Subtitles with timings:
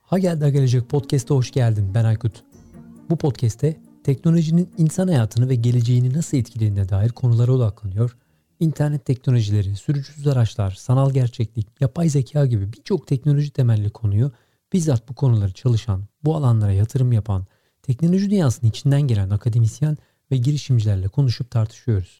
[0.00, 1.94] Ha geldi ha gelecek podcast'a hoş geldin.
[1.94, 2.44] Ben Aykut.
[3.10, 8.16] Bu podcast'te teknolojinin insan hayatını ve geleceğini nasıl etkilediğine dair konulara odaklanıyor.
[8.60, 14.32] İnternet teknolojileri, sürücüsüz araçlar, sanal gerçeklik, yapay zeka gibi birçok teknoloji temelli konuyu
[14.72, 17.46] bizzat bu konuları çalışan, bu alanlara yatırım yapan,
[17.82, 19.96] teknoloji dünyasının içinden gelen akademisyen
[20.32, 22.18] ve girişimcilerle konuşup tartışıyoruz.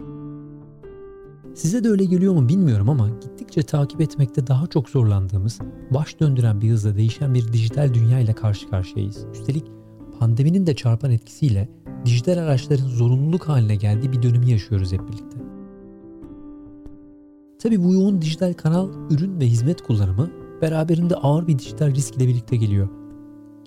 [1.55, 5.59] Size de öyle geliyor mu bilmiyorum ama gittikçe takip etmekte daha çok zorlandığımız,
[5.91, 9.27] baş döndüren bir hızla değişen bir dijital dünya ile karşı karşıyayız.
[9.33, 9.65] Üstelik
[10.19, 11.69] pandeminin de çarpan etkisiyle
[12.05, 15.39] dijital araçların zorunluluk haline geldiği bir dönemi yaşıyoruz hep birlikte.
[17.63, 20.31] Tabi bu yoğun dijital kanal, ürün ve hizmet kullanımı
[20.63, 23.00] beraberinde ağır bir dijital risk ile birlikte geliyor.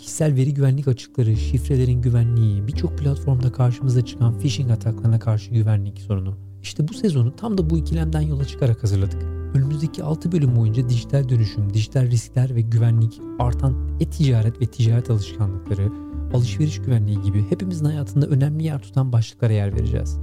[0.04, 6.38] Kişisel veri güvenlik açıkları, şifrelerin güvenliği, birçok platformda karşımıza çıkan phishing ataklarına karşı güvenlik sorunu.
[6.62, 9.24] İşte bu sezonu tam da bu ikilemden yola çıkarak hazırladık.
[9.54, 15.90] Önümüzdeki 6 bölüm boyunca dijital dönüşüm, dijital riskler ve güvenlik, artan e-ticaret ve ticaret alışkanlıkları,
[16.34, 20.20] alışveriş güvenliği gibi hepimizin hayatında önemli yer tutan başlıklara yer vereceğiz.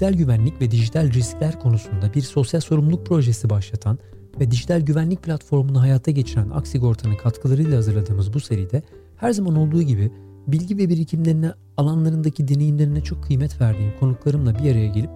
[0.00, 3.98] Dijital güvenlik ve dijital riskler konusunda bir sosyal sorumluluk projesi başlatan
[4.40, 8.82] ve dijital güvenlik platformunu hayata geçiren Aksigorta'nın katkılarıyla hazırladığımız bu seride
[9.16, 10.10] her zaman olduğu gibi
[10.46, 15.10] bilgi ve birikimlerine alanlarındaki deneyimlerine çok kıymet verdiğim konuklarımla bir araya gelip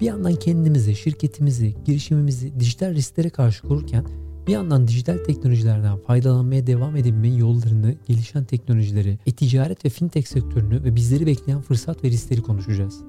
[0.00, 4.04] bir yandan kendimizi, şirketimizi, girişimimizi dijital risklere karşı korurken
[4.46, 10.96] bir yandan dijital teknolojilerden faydalanmaya devam edebilmenin yollarını, gelişen teknolojileri, e-ticaret ve fintech sektörünü ve
[10.96, 13.02] bizleri bekleyen fırsat ve riskleri konuşacağız.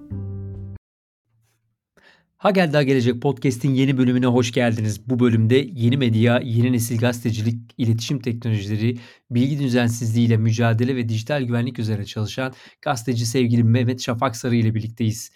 [2.39, 5.09] Ha geldi ha gelecek podcast'in yeni bölümüne hoş geldiniz.
[5.09, 8.97] Bu bölümde yeni medya, yeni nesil gazetecilik, iletişim teknolojileri,
[9.31, 15.31] bilgi düzensizliğiyle mücadele ve dijital güvenlik üzerine çalışan gazeteci sevgili Mehmet Şafak Sarı ile birlikteyiz.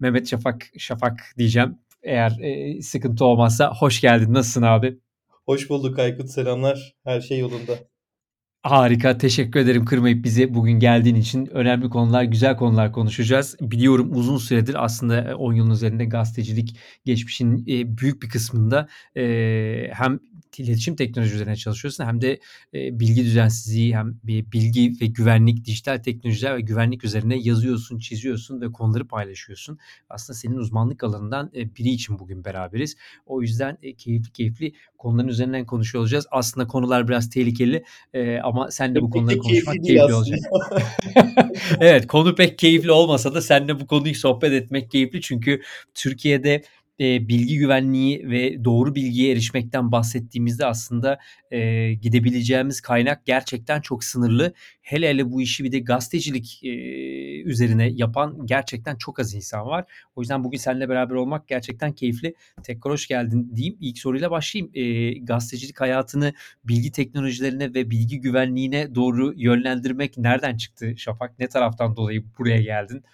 [0.00, 1.78] Mehmet Şafak, Şafak diyeceğim.
[2.02, 4.34] Eğer e, sıkıntı olmazsa hoş geldin.
[4.34, 4.98] Nasılsın abi?
[5.46, 6.30] Hoş bulduk Aykut.
[6.30, 6.94] Selamlar.
[7.04, 7.72] Her şey yolunda.
[8.64, 9.18] Harika.
[9.18, 11.46] Teşekkür ederim kırmayıp bize bugün geldiğin için.
[11.46, 13.56] Önemli konular, güzel konular konuşacağız.
[13.60, 18.88] Biliyorum uzun süredir aslında 10 yılın üzerinde gazetecilik geçmişin büyük bir kısmında
[19.92, 20.20] hem
[20.60, 22.40] iletişim teknoloji üzerine çalışıyorsun hem de
[22.74, 28.72] e, bilgi düzensizliği hem bilgi ve güvenlik, dijital teknolojiler ve güvenlik üzerine yazıyorsun, çiziyorsun ve
[28.72, 29.78] konuları paylaşıyorsun.
[30.10, 32.96] Aslında senin uzmanlık alanından e, biri için bugün beraberiz.
[33.26, 36.26] O yüzden e, keyifli keyifli konuların üzerinden konuşuyor olacağız.
[36.30, 40.38] Aslında konular biraz tehlikeli e, ama sen de bu konuları konuşmak keyifli, keyifli olacak.
[41.80, 45.60] evet konu pek keyifli olmasa da seninle bu konuyu sohbet etmek keyifli çünkü
[45.94, 46.62] Türkiye'de
[47.00, 51.18] e, bilgi güvenliği ve doğru bilgiye erişmekten bahsettiğimizde aslında
[51.50, 54.54] e, gidebileceğimiz kaynak gerçekten çok sınırlı.
[54.82, 56.70] Hele hele bu işi bir de gazetecilik e,
[57.44, 59.84] üzerine yapan gerçekten çok az insan var.
[60.16, 62.34] O yüzden bugün seninle beraber olmak gerçekten keyifli.
[62.62, 63.76] Tekrar hoş geldin diyeyim.
[63.80, 64.70] İlk soruyla başlayayım.
[64.74, 66.32] E, gazetecilik hayatını
[66.64, 71.38] bilgi teknolojilerine ve bilgi güvenliğine doğru yönlendirmek nereden çıktı Şafak?
[71.38, 73.04] Ne taraftan dolayı buraya geldin?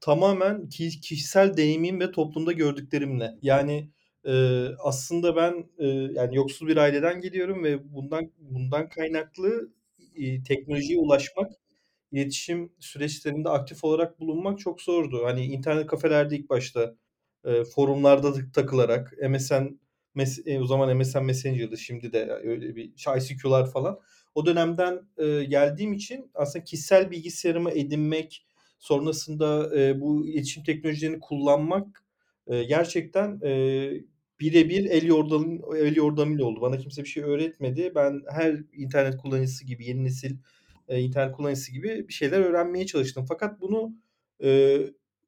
[0.00, 3.34] tamamen kişisel deneyimim ve toplumda gördüklerimle.
[3.42, 3.88] Yani
[4.24, 9.68] e, aslında ben e, yani yoksul bir aileden geliyorum ve bundan bundan kaynaklı
[10.16, 11.52] e, teknolojiye ulaşmak,
[12.12, 15.20] iletişim süreçlerinde aktif olarak bulunmak çok zordu.
[15.24, 16.94] Hani internet kafelerde ilk başta
[17.44, 19.78] e, forumlarda takılarak MSN
[20.14, 24.00] mes, e, o zaman MSN Messenger'dı şimdi de öyle bir ICQ'lar falan.
[24.34, 28.44] O dönemden e, geldiğim için aslında kişisel bilgisayarımı edinmek,
[28.78, 32.04] Sonrasında e, bu iletişim teknolojilerini kullanmak
[32.46, 33.50] e, gerçekten e,
[34.40, 36.60] birebir el yordamı el yordamıyla oldu.
[36.60, 37.92] Bana kimse bir şey öğretmedi.
[37.94, 40.36] Ben her internet kullanıcısı gibi, yeni nesil
[40.88, 43.24] e, internet kullanıcısı gibi bir şeyler öğrenmeye çalıştım.
[43.28, 43.94] Fakat bunu
[44.42, 44.78] e,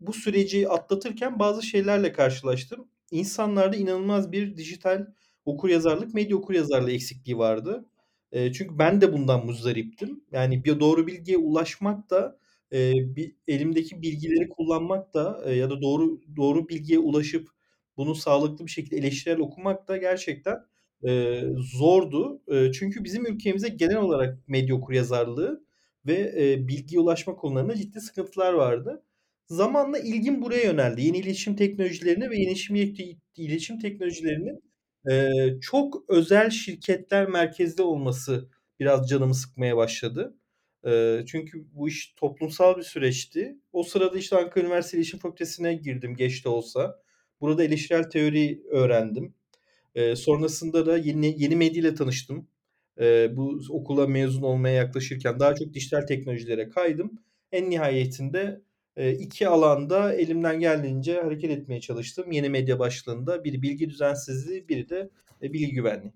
[0.00, 2.88] bu süreci atlatırken bazı şeylerle karşılaştım.
[3.10, 5.06] İnsanlarda inanılmaz bir dijital
[5.44, 7.84] okuryazarlık, medya okuryazarlığı eksikliği vardı.
[8.32, 10.24] E, çünkü ben de bundan muzdariptim.
[10.32, 12.40] Yani bir doğru bilgiye ulaşmak da
[12.72, 17.48] Eee, bir elimdeki bilgileri kullanmak da, eee, ya da doğru doğru bilgiye ulaşıp
[17.96, 20.58] bunu sağlıklı bir şekilde eleştirel okumak da gerçekten,
[21.02, 21.44] eee,
[21.78, 22.42] zordu.
[22.48, 25.64] Eee, çünkü bizim ülkemizde genel olarak medya okuryazarlığı
[26.06, 29.04] ve, eee, bilgiye ulaşma konularında ciddi sıkıntılar vardı.
[29.48, 31.02] Zamanla ilgim buraya yöneldi.
[31.02, 32.76] Yeni iletişim teknolojilerine ve yeni iletişim
[33.36, 34.62] iletişim teknolojilerinin,
[35.08, 38.48] eee, çok özel şirketler merkezde olması
[38.80, 40.36] biraz canımı sıkmaya başladı.
[40.86, 43.58] Eee, çünkü bu iş toplumsal bir süreçti.
[43.72, 47.02] O sırada işte Ankara Üniversitesi İletişim Fakültesi'ne girdim geç de olsa.
[47.40, 49.34] Burada eleştirel teori öğrendim.
[50.00, 52.48] Eee, sonrasında da yeni yeni medya ile tanıştım.
[53.00, 57.12] eee, bu okula mezun olmaya yaklaşırken daha çok dijital teknolojilere kaydım.
[57.52, 58.60] En nihayetinde,
[58.96, 63.44] eee, 2 alanda elimden geldiğince hareket etmeye çalıştım yeni medya başlığında.
[63.44, 65.10] Biri bilgi düzensizliği, biri de,
[65.42, 66.12] eee, bilgi güvenliği.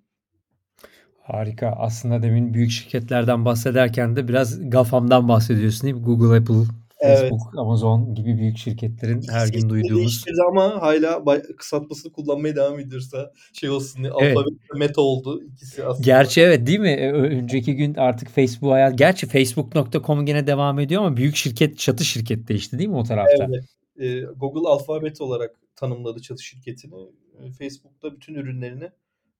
[1.23, 1.67] Harika.
[1.79, 6.03] Aslında demin büyük şirketlerden bahsederken de biraz GAFAM'dan bahsediyorsun?
[6.05, 6.75] Google, Apple,
[7.05, 7.19] Evet.
[7.19, 10.83] Facebook, Amazon gibi büyük şirketlerin her gün duyduğumuz ama
[11.27, 14.37] bay kısaltmasını kullanmaya devam ediyorsa şey olsun diye Evet.
[14.37, 16.05] Alphabet ve Meta oldu ikisi aslında.
[16.05, 17.11] Gerçi evet, değil mi?
[17.13, 22.49] Önceki gün artık Facebook aya gerçi Facebook.com gene devam ediyor ama büyük şirket çatı şirket
[22.49, 23.47] değişti, değil mi o tarafta?
[23.49, 23.65] Evet.
[23.99, 26.95] Eee, Google Alphabet olarak tanımladı çatı şirketini.
[27.41, 28.91] Eee, Facebook da bütün ürünlerini,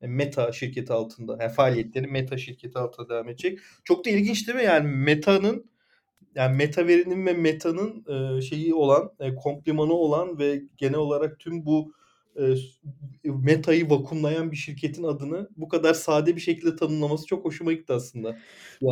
[0.03, 3.59] eee, Meta şirketi altında, yani faaliyetleri Meta şirketi altında devam edecek.
[3.85, 4.65] Çok da ilginç değil mi?
[4.65, 5.65] Yani Meta'nın,
[6.35, 11.93] yani Metaverinin ve Meta'nın, eee, şeyi olan, eee, komplimanı olan ve genel olarak tüm bu,
[12.37, 12.63] s
[13.25, 18.37] Meta'yı vakumlayan bir şirketin adını bu kadar sade bir şekilde tanımlaması çok hoşuma gitti aslında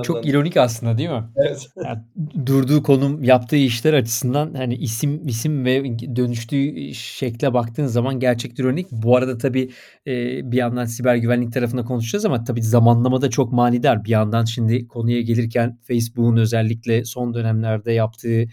[0.04, 1.24] Çok ironik aslında, değil mi?
[1.36, 1.68] Evet.
[1.84, 8.20] Ya, d durduğu konum, yaptığı işler açısından, hani, isim isim ve dönüştüğü, şekle baktığın zaman
[8.20, 8.86] gerçekten ironik.
[8.92, 9.70] Bu arada tabii,
[10.06, 14.04] eee, bir yandan siber güvenlik tarafında konuşacağız ama tabii zamanlama da çok manidar.
[14.04, 18.44] Bir yandan şimdi konuya gelirken Facebook'un özellikle son dönemlerde yaptığı,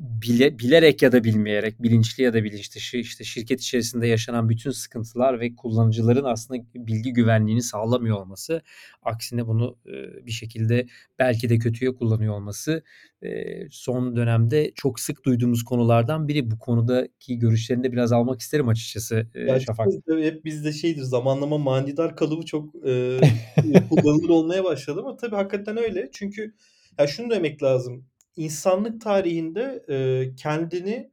[0.00, 4.70] bile bilerek ya da bilmeyerek, bilinçli ya da bilinç dışı, işte, şirket içerisinde yaşanan bütün
[4.70, 8.62] sıkıntılar ve kullanıcıların aslında bilgi güvenliğini sağlamıyor olması,
[9.02, 10.86] aksine bunu, eee, bir şekilde
[11.18, 12.82] belki de kötüye kullanıyor olması,
[13.22, 16.50] eee, son dönemde çok sık duyduğumuz konulardan biri.
[16.50, 19.88] Bu konudaki görüşlerini de biraz almak isterim açıkçası, eee, Ya, Şafak.
[20.08, 23.20] hep bizde şeydir, zamanlama manidar kalıbı çok, eee,
[23.90, 26.08] kullanılır olmaya başladı ama tabii hakikaten öyle.
[26.12, 26.54] Çünkü
[26.98, 28.04] ya şunu demek lazım,
[28.36, 31.10] insanlık tarihinde, eee, kendini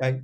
[0.00, 0.22] yani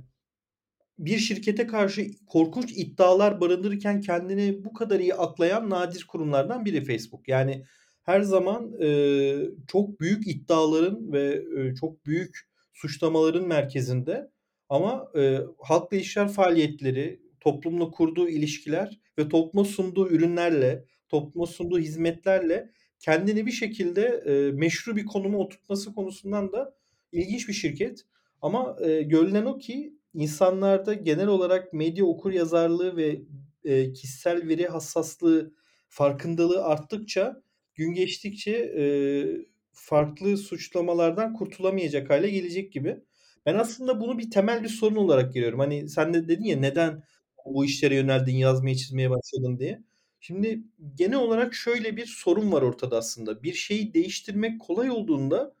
[0.99, 7.27] bir şirkete karşı korkunç iddialar barındırırken kendini bu kadar iyi aklayan nadir kurumlardan biri Facebook.
[7.27, 7.63] Yani
[8.03, 14.31] her zaman, eee, çok büyük iddiaların ve, eee, çok büyük suçlamaların merkezinde
[14.69, 22.71] ama, eee, halkla ilişkiler faaliyetleri, toplumla kurduğu ilişkiler ve topluma sunduğu ürünlerle, topluma sunduğu hizmetlerle
[22.99, 26.73] kendini bir şekilde, eee, meşru bir konuma oturtması konusundan da
[27.11, 28.01] ilginç bir şirket.
[28.41, 33.21] Ama, eee, görünen o ki insanlarda genel olarak medya okuryazarlığı ve,
[33.63, 35.53] eee, kişisel veri hassaslığı
[35.89, 37.41] farkındalığı arttıkça
[37.75, 42.97] gün geçtikçe, eee, farklı suçlamalardan kurtulamayacak hâle gelecek gibi.
[43.45, 45.59] Ben aslında bunu bir temel bir sorun olarak görüyorum.
[45.59, 47.03] Hani, sen de dedin ya, "Neden
[47.45, 49.83] bu işlere yöneldin, yazmaya, çizmeye başladın?" diye.
[50.19, 50.63] Şimdi
[50.95, 53.43] genel olarak şöyle bir sorun var ortada aslında.
[53.43, 55.53] Bir şeyi değiştirmek kolay olduğunda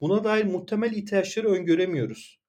[0.00, 2.40] buna dair muhtemel ihtiyaçları öngöremiyoruz.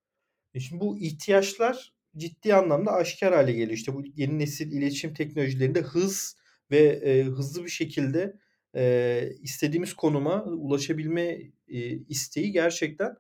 [0.56, 3.71] E, şimdi bu ihtiyaçlar ciddi anlamda aşikâr hâle geliyor.
[3.71, 6.38] İşte, bu yeni nesil iletişim teknolojilerinde hız
[6.71, 8.38] ve, eee, hızlı bir şekilde,
[8.75, 13.15] eee, istediğimiz konuma ulaşabilme, eee, isteği gerçekten,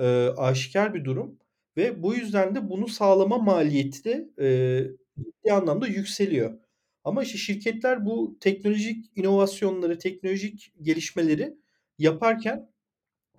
[0.00, 0.06] eee,
[0.38, 1.38] aşikâr bir durum
[1.76, 6.58] ve bu yüzden de bunu sağlama maliyeti de, eee, ciddi anlamda yükseliyor.
[7.04, 11.54] Ama işte şirketler bu teknolojik inovasyonları, teknolojik gelişmeleri
[11.98, 12.70] yaparken,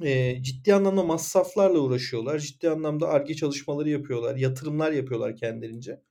[0.01, 2.39] eee, ciddi anlamda masraflarla uğraşıyorlar.
[2.39, 6.01] Ciddi anlamda Ar-Ge çalışmaları yapıyorlar, yatırımlar yapıyorlar kendilerince.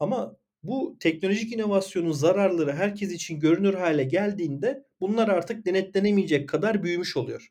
[0.00, 7.16] Ama bu teknolojik inovasyonun zararları herkes için görünür hâle geldiğinde bunlar artık denetlenemeyecek kadar büyümüş
[7.16, 7.48] oluyor.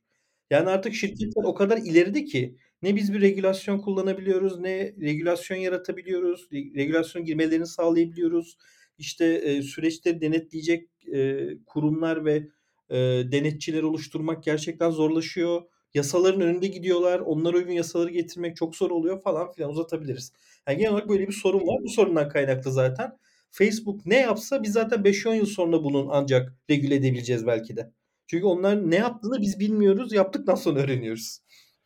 [0.52, 6.48] Yani artık şirketler o kadar ileride ki ne biz bir regülasyon kullanabiliyoruz, ne regülasyon yaratabiliyoruz,
[6.54, 8.58] re regülasyona girmelerini sağlayabiliyoruz.
[8.98, 12.48] İşte, eee, süreçleri denetleyecek, eee, kurumlar ve,
[12.92, 15.62] eee, denetçiler oluşturmak gerçekten zorlaşıyor.
[15.94, 17.20] Yasaların önünde gidiyorlar.
[17.20, 20.32] Onlara uygun yasaları getirmek çok zor oluyor falan filan uzatabiliriz.
[20.68, 21.84] Yani genel olarak böyle bir sorun var.
[21.84, 23.12] Bu sorundan kaynaklı zaten
[23.52, 27.92] Facebook ne yapsa biz zaten 5-10 yıl sonra bunun ancak regüle edebileceğiz belki de.
[28.28, 31.40] Çünkü onların ne yaptığını biz bilmiyoruz, yaptıktan sonra öğreniyoruz.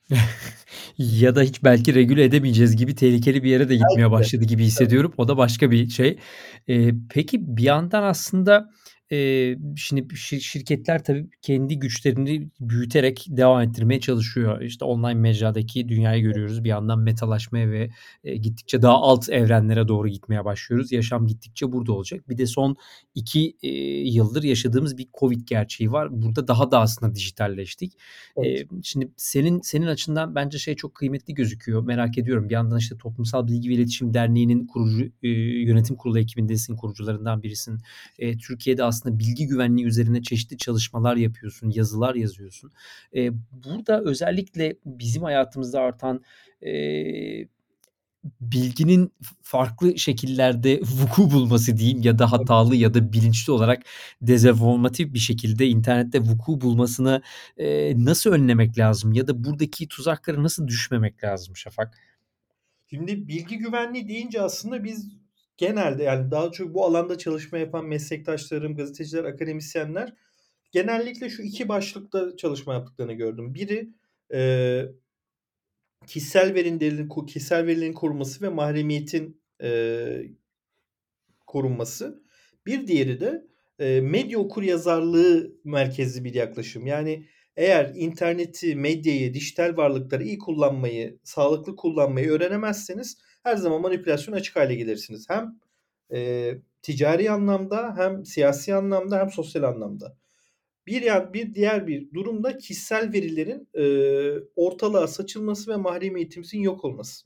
[0.97, 5.13] Ya da hiç belki regüle edemeyeceğiz gibi tehlikeli bir yere de gitmeye başladı gibi hissediyorum.
[5.17, 6.19] O da başka bir şey.
[6.67, 8.69] Eee, peki bir yandan aslında,
[9.11, 14.61] eee, şimdi şi şirketler tabii kendi güçlerini büyüterek devam ettirmeye çalışıyor.
[14.61, 16.63] İşte, online mecradaki dünyayı görüyoruz.
[16.63, 17.89] Bir yandan Meta'laşmaya ve,
[18.23, 20.91] eee, gittikçe daha alt evrenlere doğru gitmeye başlıyoruz.
[20.91, 22.29] Yaşam gittikçe burada olacak.
[22.29, 22.75] Bir de son
[23.15, 26.07] 2, eee, yıldır yaşadığımız bir COVID gerçeği var.
[26.21, 27.93] Burada daha da aslında dijitalleştik.
[28.37, 28.47] Evet.
[28.59, 31.83] Eee, şimdi senin senin açından bence şey çok kıymetli gözüküyor.
[31.83, 32.49] Merak ediyorum.
[32.49, 35.31] Bir yandan, işte, Toplumsal Bilgi ve İletişim Derneği'nin kurucu, eee,
[35.65, 37.79] yönetim kurulu ekibindesin, kurucularından birisin.
[38.19, 42.71] Eee, Türkiye'de aslında bilgi güvenliği üzerine çeşitli çalışmalar yapıyorsun, yazılar yazıyorsun.
[43.13, 46.21] Eee, burada özellikle bizim hayatımızda artan,
[46.61, 47.47] eee
[48.41, 53.83] bilginin farklı şekillerde vuku bulması diyeyim ya da hatalı ya da bilinçli olarak
[54.21, 57.21] dezenformatif bir şekilde internette vuku bulmasını,
[57.57, 61.97] eee, nasıl önlemek lazım ya da buradaki tuzaklara nasıl düşmemek lazım Şafak?
[62.89, 65.07] Şimdi bilgi güvenliği deyince aslında biz
[65.57, 70.13] genelde, yani, daha çok bu alanda çalışma yapan meslektaşlarım, gazeteciler, akademisyenler
[70.71, 73.53] genellikle şu 2 başlıkta çalışma yaptıklarını gördüm.
[73.55, 73.89] Biri,
[74.33, 74.91] eee
[76.07, 80.31] kişisel verilerin kişisel verilerin korunması ve mahremiyetin, eee,
[81.47, 82.23] korunması.
[82.65, 83.47] Bir diğeri de,
[83.79, 86.85] eee, medya okuryazarlığı merkezli bir yaklaşım.
[86.87, 87.25] Yani,
[87.57, 94.75] eğer interneti, medyayı, dijital varlıkları iyi kullanmayı, sağlıklı kullanmayı öğrenemezseniz her zaman manipülasyona açık hâle
[94.75, 95.25] gelirsiniz.
[95.29, 95.55] Hem,
[96.11, 100.17] eee, ticari anlamda hem siyasi anlamda hem sosyal anlamda.
[100.87, 106.85] Bir yan bir diğer bir durum da kişisel verilerin, eee, ortalığa saçılması ve mahremiyetimizin yok
[106.85, 107.25] olması.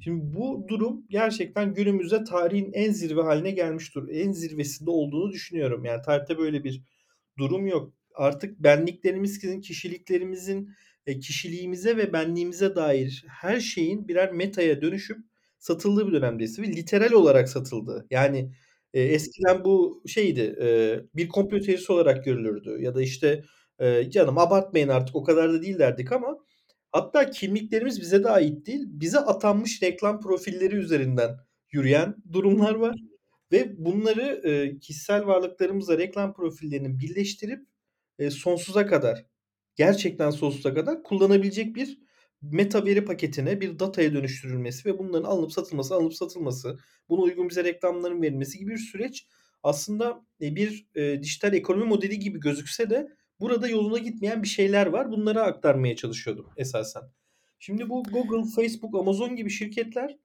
[0.00, 5.84] Şimdi bu durum gerçekten günümüzde tarihin en zirve hâline gelmiş dur en zirvesinde olduğunu düşünüyorum.
[5.84, 6.82] Yani tarihte böyle bir
[7.38, 7.94] durum yok.
[8.14, 10.70] Artık benliklerimizin, kişiliklerimizin,
[11.06, 15.18] eee, kişiliğimize ve benliğimize dair her şeyin birer metaya dönüşüp
[15.58, 18.06] satıldığı bir dönemdeyiz ve literal olarak satıldığı.
[18.10, 18.52] Yani,
[18.94, 23.44] eee, eskiden bu şeydi, eee, bir komplo teorisi olarak görülürdü ya da, işte,
[23.80, 26.38] eee, "Canım abartmayın artık o kadar da değil." derdik ama
[26.92, 31.30] hatta kimliklerimiz bize de ait değil, bize atanmış reklam profilleri üzerinden
[31.72, 32.96] yürüyen durumlar var
[33.52, 37.60] ve bunları, eee, kişisel varlıklarımızla reklam profillerinin birleştirip,
[38.18, 39.26] eee, sonsuza kadar,
[39.76, 41.98] gerçekten sonsuza kadar kullanabilecek bir
[42.42, 46.78] meta veri paketine, bir dataya dönüştürülmesi ve bunların alınıp satılması, alınıp satılması,
[47.08, 49.26] buna uygun bize reklamların verilmesi gibi bir süreç
[49.62, 53.08] aslında, eee, bir, eee, dijital ekonomi modeli gibi gözükse de
[53.40, 55.12] burada yolunda gitmeyen bir şeyler var.
[55.12, 57.02] Bunları aktarmaya çalışıyordum esasen.
[57.58, 60.18] Şimdi bu Google, Facebook, Amazon gibi şirketlerden,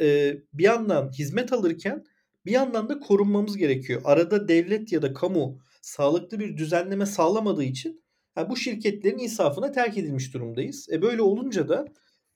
[0.00, 2.04] eee, bir yandan hizmet alırken
[2.46, 4.00] bir yandan da korunmamız gerekiyor.
[4.04, 8.03] Arada devlet ya da kamu sağlıklı bir düzenleme sağlamadığı için,
[8.34, 10.88] ha, bu şirketlerin insafına terk edilmiş durumdayız.
[10.92, 11.86] E, böyle olunca da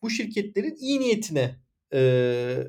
[0.03, 1.57] bu şirketlerin iyi niyetine,
[1.93, 2.69] eee,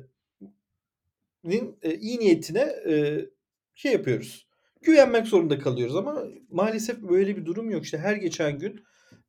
[2.00, 3.30] iyi niyetine, eee,
[3.74, 4.46] şey yapıyoruz,
[4.82, 7.84] güvenmek zorunda kalıyoruz ama maalesef böyle bir durum yok.
[7.84, 8.80] İşte, her geçen gün,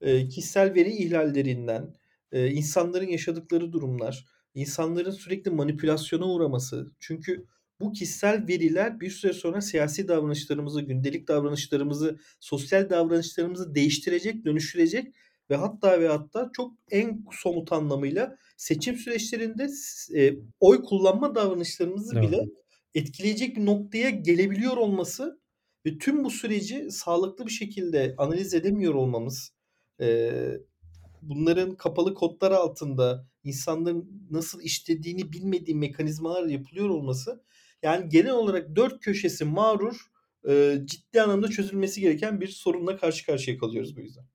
[0.02, 1.94] eee, kişisel veri ihlallerinden,
[2.34, 6.88] eee, insanların yaşadıkları durumlar, insanların sürekli manipülasyona uğraması.
[7.00, 7.46] Çünkü
[7.82, 15.16] bu kişisel veriler bir süre sonra siyasi davranışlarımızı, gündelik davranışlarımızı, sosyal davranışlarımızı değiştirecek, dönüştürecek
[15.50, 19.68] ve hatta ve hatta çok en somut anlamıyla seçim süreçlerinde
[20.14, 22.52] eee, oy kullanma davranışlarımızı bile Doğru.
[22.96, 25.42] etkileyecek bir noktaya gelebiliyor olması
[25.86, 29.54] ve tüm bu süreci sağlıklı bir şekilde analiz edemiyor olmamız,
[30.00, 30.62] eee,
[31.22, 37.44] bunların kapalı kodlar altında insanların nasıl işlediğini bilmediği mekanizmalarla yapılıyor olması,
[37.84, 39.98] yani, genel olarak dört köşesi mağrur,
[40.48, 44.26] eee, ciddi anlamda çözülmesi gereken bir sorunla karşı karşıya kalıyoruz bu yüzden.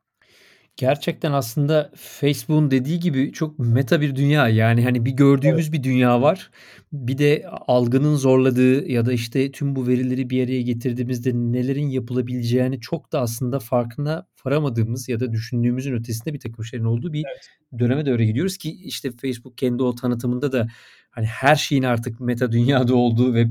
[0.76, 4.48] Gerçekten aslında Facebook'un dediği gibi çok meta bir dünya.
[4.48, 5.10] Yani, hani, bir
[5.42, 5.64] Evet.
[5.64, 6.50] gördüğümüz bir dünya var.
[6.92, 12.80] Bir de algının zorladığı ya da, işte, tüm bu verileri bir araya getirdiğimizde nelerin yapılabileceğini
[12.80, 17.50] çok da aslında farkına varamadığımız ya da düşündüğümüzün ötesinde birtakım şeylerin olduğu bir Evet.
[17.78, 20.66] döneme doğru gidiyoruz ki, işte, Facebook kendi o tanıtımında da,
[21.16, 23.48] hani, her şeyin artık meta dünyada olduğu ve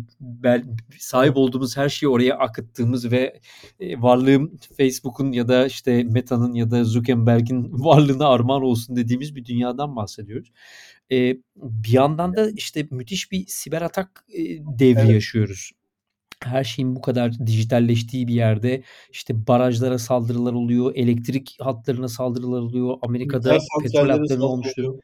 [0.99, 3.41] sahip olduğumuz her şeyi oraya akıttığımız ve,
[3.81, 9.45] eee, varlığım Facebook'un ya da, işte, Meta'nın ya da Zuckerberg'in varlığına armağan olsun dediğimiz bir
[9.45, 10.53] dünyadan bahsediyoruz.
[11.11, 15.11] Eee, bir yandan da, işte, müthiş bir siber atak, eee, devri Evet.
[15.11, 15.71] yaşıyoruz.
[16.43, 22.97] Her şeyin bu kadar dijitalleştiği bir yerde, işte, barajlara saldırılar oluyor, elektrik hatlarına saldırılar oluyor,
[23.03, 24.99] Amerika'da petrol hatlarına oluyor.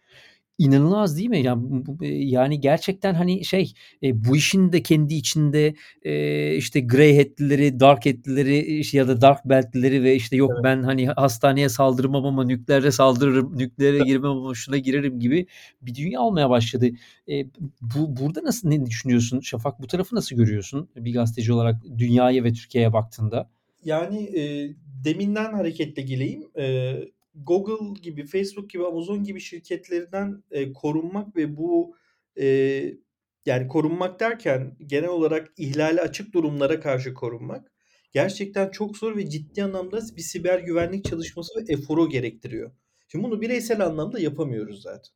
[0.58, 1.42] İnanılmaz değil mi?
[1.44, 5.74] Ya, bu bu eee, yani, gerçekten, hani, şey, eee, bu işin de kendi içinde,
[6.06, 10.64] eee, işte, grey hat'lileri, dark hat'lileri, iş ya da dark belt'lileri ve, işte, yok Evet.
[10.64, 15.46] ben, hani, hastaneye saldırmam ama nükleere saldırırım, nükleere girmem ama şuna girerim gibi
[15.82, 16.90] bir dünya olmaya başladı.
[17.28, 17.48] Eee,
[17.82, 19.82] bu burada nasıl ne düşünüyorsun Şafak?
[19.82, 23.50] Bu tarafı nasıl görüyorsun bir gazeteci olarak dünyaya ve Türkiye'ye baktığında?
[23.86, 26.44] Yani, eee, deminden hareketle geleyim.
[26.58, 31.96] Eee, Google gibi, Facebook gibi, Amazon gibi şirketlerden, eee, korunmak ve bu,
[32.36, 32.98] eee,
[33.46, 37.72] yani, korunmak derken genel olarak ihlale açık durumlara karşı korunmak
[38.12, 42.72] gerçekten çok zor ve ciddi anlamda bir siber güvenlik çalışması ve eforu gerektiriyor.
[43.08, 45.14] Şimdi bunu bireysel anlamda yapamıyoruz zaten.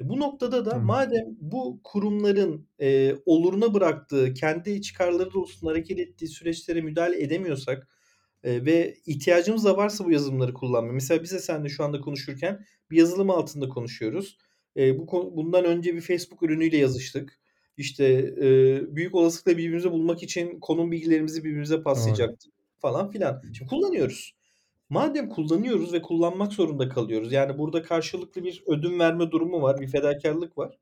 [0.00, 0.80] E, bu noktada da Hıı.
[0.80, 7.88] madem bu kurumların, eee, oluruna bıraktığı, kendi çıkarları doğrultusunda hareket ettiği süreçlere müdahale edemiyorsak,
[8.44, 12.96] ve ihtiyacımız da varsa bu yazılımları kullanmaya, mesela biz de seninle şu anda konuşurken bir
[12.96, 14.38] yazılım altında konuşuyoruz.
[14.76, 17.40] Eee, bu bundan önce bir Facebook ürünüyle yazıştık.
[17.76, 23.42] İşte, eee, büyük olasılıkla birbirimizi bulmak için konum bilgilerimizi birbirimize paslayacaktık falan filan.
[23.52, 24.32] Şimdi kullanıyoruz.
[24.88, 29.88] Madem kullanıyoruz ve kullanmak zorunda kalıyoruz, yani burada karşılıklı bir ödün verme durumu var, bir
[29.88, 30.78] fedakârlık var.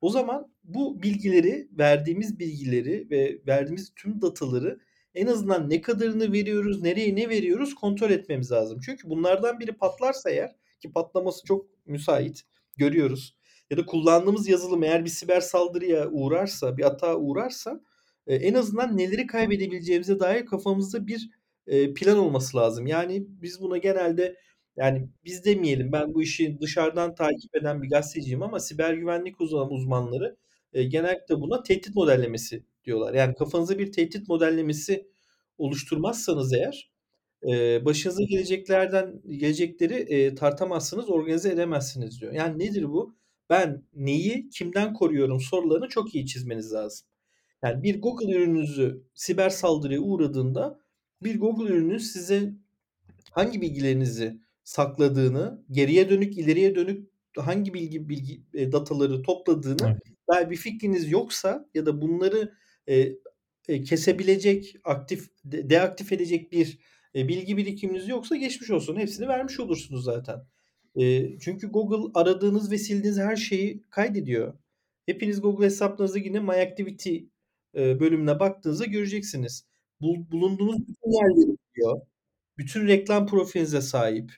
[0.00, 4.78] O zaman bu bilgileri, verdiğimiz bilgileri ve verdiğimiz tüm dataları
[5.14, 8.80] en azından ne kadarını veriyoruz, nereye ne veriyoruz kontrol etmemiz lazım.
[8.86, 12.42] Çünkü bunlardan biri patlarsa eğer ki patlaması çok müsait,
[12.76, 13.36] görüyoruz
[13.70, 17.80] ya da kullandığımız yazılım eğer bir siber saldırıya uğrarsa, bir atağa uğrarsa,
[18.28, 21.30] eee, en azından neleri kaybedebileceğimize dair kafamızda bir,
[21.66, 22.86] eee, plan olması lazım.
[22.86, 24.36] Yani biz buna genelde,
[24.76, 30.36] yani biz demeyelim, ben bu işi dışarıdan takip eden bir gazeteciyim ama siber güvenlik uzmanları,
[30.74, 33.14] eee, genellikle buna tehdit modellemesi diyorlar.
[33.14, 35.06] Yani kafanızda bir tehdit modellemesi
[35.58, 36.90] oluşturmazsanız eğer,
[37.44, 42.32] eee, başınıza geleceklerden gelecekleri, eee, tartamazsınız, organize edemezsiniz diyor.
[42.32, 43.14] Yani nedir bu?
[43.50, 47.06] Ben neyi, kimden koruyorum sorularını çok iyi çizmeniz lazım.
[47.64, 50.80] Yani bir Google ürününüzü siber saldırıya uğradığında
[51.22, 52.54] bir Google ürünü size
[53.30, 59.98] hangi bilgilerinizi sakladığını, geriye dönük, ileriye dönük hangi bilgi bilgi dataları topladığını
[60.30, 60.50] Evet.
[60.50, 62.52] bir fikriniz yoksa ya da bunları,
[62.88, 63.18] eee,
[63.68, 66.78] eee, kesebilecek, aktif de deaktif edecek bir,
[67.14, 68.96] eee, bilgi birikiminiz yoksa geçmiş olsun.
[68.96, 70.44] Hepsini vermiş olursunuz zaten.
[70.96, 74.54] Eee, çünkü Google aradığınız ve sildiğiniz her şeyi kaydediyor.
[75.06, 77.16] Hepiniz Google hesaplarınıza yine My Activity,
[77.74, 79.66] eee, bölümüne baktığınızda göreceksiniz.
[80.00, 82.00] Bul bulunduğunuz bütün yerleri biliyor.
[82.58, 84.32] Bütün reklam profilinize sahip.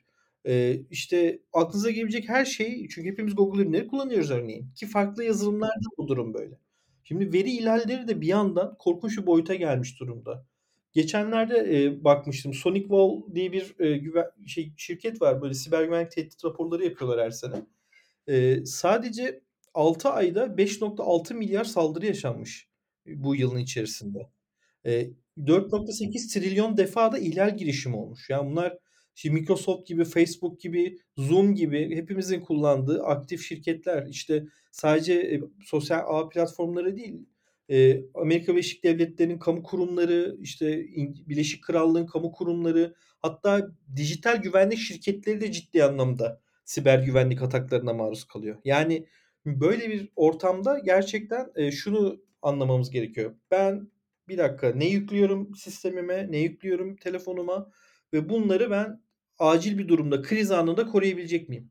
[0.46, 5.86] Eee, işte aklınıza gelebilecek her şeyi çünkü hepimiz Google ürünleri kullanıyoruz örneğin ki farklı yazılımlarda
[5.98, 6.58] bu durum böyle.
[7.08, 10.46] Şimdi veri ihlalleri de bir yandan korkunç bir boyuta gelmiş durumda.
[10.92, 12.54] Geçenlerde, eee, bakmıştım.
[12.54, 15.42] SonicWall diye bir, eee, güven şey şirket var.
[15.42, 17.54] Böyle siber güvenlik tehdit raporları yapıyorlar her sene.
[18.28, 19.42] Eee, sadece
[19.74, 22.68] 6 ayda 5.6 milyar saldırı yaşanmış
[23.06, 24.30] bu yılın içerisinde.
[24.84, 25.12] Eee,
[25.46, 28.30] 4.8 trilyon defa da ihlal girişimi olmuş.
[28.30, 28.78] Yani bunlar
[29.16, 34.06] şimdi Microsoft gibi, Facebook gibi, Zoom gibi hepimizin kullandığı aktif şirketler.
[34.10, 37.26] İşte sadece, eee, sosyal ağ platformları değil,
[37.68, 40.86] eee, Amerika Birleşik Devletleri'nin kamu kurumları, işte
[41.28, 48.24] Birleşik Krallığın kamu kurumları, hatta dijital güvenlik şirketleri de ciddi anlamda siber güvenlik ataklarına maruz
[48.24, 48.56] kalıyor.
[48.64, 49.06] Yani
[49.46, 53.34] böyle bir ortamda gerçekten, eee, şunu anlamamız gerekiyor.
[53.50, 53.90] Ben
[54.28, 57.70] bir dakika ne yüklüyorum sistemime, ne yüklüyorum telefonuma
[58.12, 59.00] ve bunları ben
[59.38, 61.70] acil bir durumda, kriz anında koruyabilecek miyim?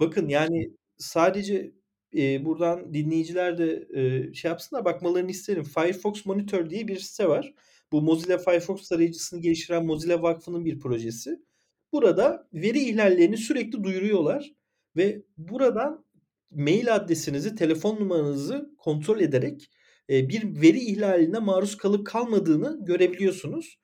[0.00, 1.72] Bakın, yani sadece,
[2.12, 5.64] eee, buradan dinleyiciler de, eee, şey yapsınlar, bakmalarını isterim.
[5.64, 7.54] Firefox Monitor diye bir site var.
[7.92, 11.40] Bu Mozilla Firefox tarayıcısını geliştiren Mozilla Vakfı'nın bir projesi.
[11.92, 14.52] Burada veri ihlallerini sürekli duyuruyorlar
[14.96, 16.04] ve buradan
[16.50, 19.70] mail adresinizi, telefon numaranızı kontrol ederek,
[20.10, 23.78] bir veri ihlaline maruz kalıp kalmadığını görebiliyorsunuz.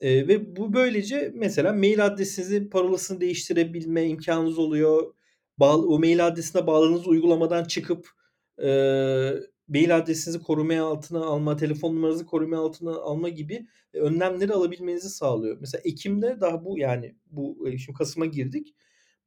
[0.00, 5.14] Eee, ve bu böylece mesela mail adresinizin parolasını değiştirebilme imkânınız oluyor.
[5.58, 8.08] Bağlı o mail adresine bağladığınız uygulamadan çıkıp,
[8.62, 15.56] eee, mail adresinizi koruma altına alma, telefon numaranızı koruma altına alma gibi, önlemleri alabilmenizi sağlıyor.
[15.60, 18.74] Mesela ekim'de daha bu yani bu, şimdi kasıma girdik.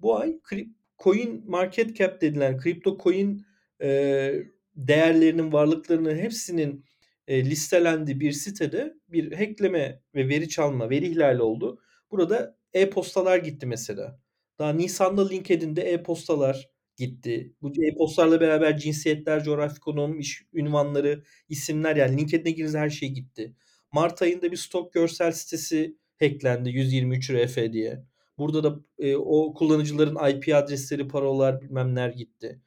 [0.01, 0.67] Bu ay krip
[1.03, 3.45] CoinMarketCap denilen kripto coin,
[3.81, 6.85] eee, değerlerinin, varlıklarının hepsinin,
[7.27, 11.79] eee, listelendiği bir sitede bir hackleme ve veri çalma, veri ihlali oldu.
[12.11, 14.19] Burada e-postalar gitti mesela.
[14.59, 17.53] Daha nisan'da LinkedIn'de e-postalar gitti.
[17.61, 23.55] Bu e-postalarla beraber cinsiyetler, coğrafi konum, iş ünvanları, isimler yani LinkedIn'e girdiğiniz her şey gitti.
[23.91, 28.03] Mart ayında bir stok görsel sitesi hacklendi 123RF diye.
[28.37, 32.61] Burada da, eee, o kullanıcıların IP adresleri, parolalar bilmem neler gitti.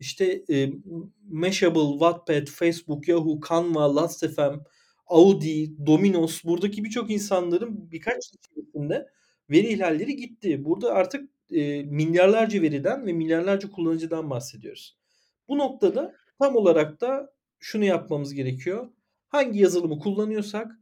[0.00, 0.72] İşte, eee,
[1.30, 4.58] Mashable, Wattpad, Facebook, Yahoo, Canva, Last.fm,
[5.06, 9.06] Audi, Domino's buradaki birçok insanların birkaç içerisinde
[9.50, 10.64] veri ihlalleri gitti.
[10.64, 14.96] Burada artık, eee, milyarlarca veriden ve milyarlarca kullanıcıdan bahsediyoruz.
[15.48, 18.88] Bu noktada tam olarak da şunu yapmamız gerekiyor.
[19.28, 20.72] Hangi yazılımı kullanıyorsak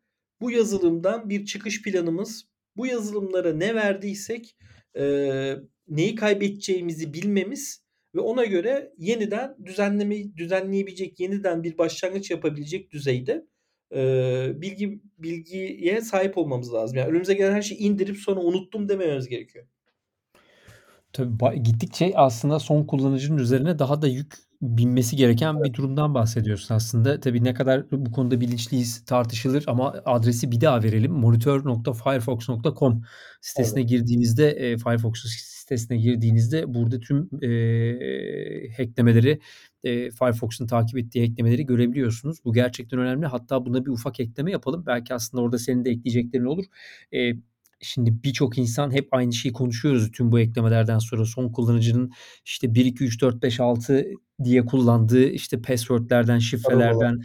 [0.41, 4.57] bu yazılımdan bir çıkış planımız, bu yazılımlara ne verdiysek,
[4.97, 7.86] eee, neyi kaybedeceğimizi bilmemiz
[8.17, 13.47] ve ona göre yeniden düzenlemeyi düzenleyebilecek, yeniden bir başlangıç yapabilecek düzeyde,
[13.95, 16.99] eee, bilgi bilgiye sahip olmamız lazım.
[16.99, 19.67] Yani önümüze gelen her şeyi indirip sonra unuttum demememiz gerekiyor.
[21.13, 27.21] Tabii, gittikçe aslında son kullanıcının üzerine daha da yük binmesi gereken bir durumdan bahsediyorsun aslında.
[27.21, 31.13] Tabii ne kadar bu konuda bilinçliyiz tartışılır ama adresi bir daha verelim.
[31.13, 33.03] Monitor.firefox.com
[33.41, 33.91] sitesine Evet.
[33.91, 39.41] girdiğinizde, eee, Firefox'u sis sitesine girdiğinizde burada tüm, eee, hack'lemeleri,
[39.85, 42.39] eee, Firefox'un takip ettiği hack'lemeleri görebiliyorsunuz.
[42.45, 43.27] Bu gerçekten önemli.
[43.27, 44.85] Hatta buna bir ufak ekleme yapalım.
[44.87, 46.65] Belki aslında orada senin de ekleyeceklerin olur.
[47.13, 47.37] Eee,
[47.81, 51.25] şimdi birçok insan hep aynı şeyi konuşuyoruz tüm bu eklemelerden sonra.
[51.25, 52.11] Son kullanıcının
[52.45, 54.07] işte 1-2-3-4-5-6
[54.45, 57.21] diye kullandığı işte password'lerden, şifrelerden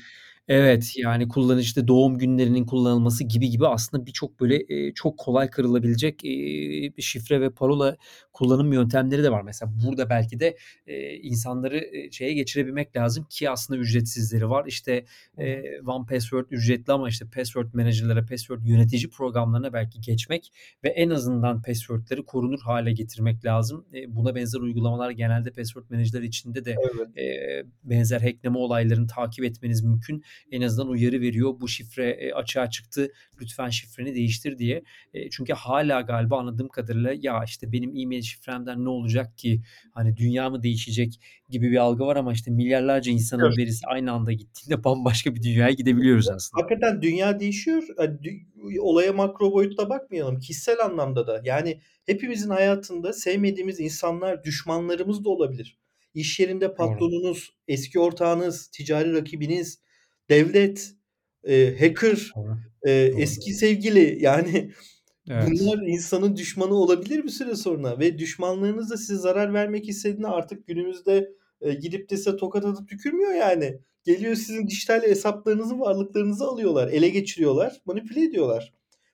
[0.51, 6.23] Evet, yani kullanıcı doğum günlerinin kullanılması gibi gibi aslında birçok böyle, eee, çok kolay kırılabilecek,
[6.23, 7.97] eee, bir şifre ve parola
[8.33, 9.41] kullanım yöntemleri de var.
[9.41, 14.65] Mesela burada belki de, eee, insanları, eee, şeye geçirebilmek lazım ki aslında ücretsizleri var.
[14.67, 20.51] İşte, Hı eee, One Password ücretli ama işte password manager'lara, password yönetici programlarına belki geçmek
[20.83, 23.85] ve en azından password'leri korunur hâle getirmek lazım.
[23.93, 27.09] Eee, buna benzer uygulamalar genelde password manager'lar içinde de, Evet.
[27.17, 30.23] eee, benzer hackleme olaylarını takip etmeniz mümkün.
[30.51, 31.53] En azından uyarı veriyor.
[31.61, 34.83] Bu şifre, eee, açığa çıktı, lütfen şifreni değiştir diye.
[35.13, 39.61] Eee, çünkü hâlâ galiba anladığım kadarıyla ya işte benim e-mail şifremden ne olacak ki,
[39.93, 44.31] hani dünya mı değişecek gibi bir algı var ama işte milyarlarca insanın verisi aynı anda
[44.31, 46.63] gittiğinde bambaşka bir dünyaya gidebiliyoruz aslında.
[46.63, 47.83] Hakikaten dünya değişiyor.
[48.23, 48.29] Dü
[48.79, 51.41] olaya makro boyutta bakmayalım, kişisel anlamda da.
[51.43, 55.77] Yani hepimizin hayatında sevmediğimiz insanlar, düşmanlarımız da olabilir.
[56.13, 59.81] İş yerinde patronunuz, eski ortağınız, ticari rakibiniz,
[60.31, 60.93] devlet,
[61.47, 62.57] eee, hacker, Doğru.
[63.11, 63.21] Doğru.
[63.21, 64.71] eski sevgili yani
[65.29, 65.57] Evet.
[65.59, 70.67] bunlar insanın düşmanı olabilir bir süre sonra ve düşmanlarınız da size zarar vermek istediğinde artık
[70.67, 73.79] günümüzde, eee, gidip de size tokat atıp tükürmüyor yani.
[74.03, 78.73] Geliyor sizin dijital hesaplarınızı, varlıklarınızı alıyorlar, ele geçiriyorlar, manipüle ediyorlar.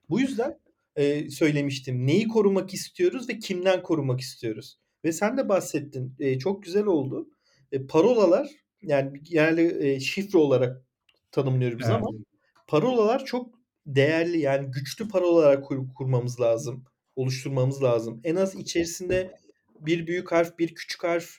[0.10, 0.60] Bu yüzden,
[0.98, 2.08] eee, söylemiştim.
[2.08, 4.80] Neyi korumak istiyoruz ve kimden korumak istiyoruz?
[5.06, 6.16] Ve sen de bahsettin.
[6.20, 7.30] Eee, çok güzel oldu.
[7.72, 8.50] Eee, parolalar
[8.82, 10.87] yani genelde, eee, şifre olarak
[11.32, 12.28] tanımlıyoruz biz ama Evet.
[12.68, 16.86] parolalar çok değerli yani güçlü parolalar kur kurmamız lazım,
[17.16, 18.22] oluşturmamız lazım.
[18.24, 19.36] En az içerisinde
[19.80, 21.30] 1 büyük harf, 1 küçük harf,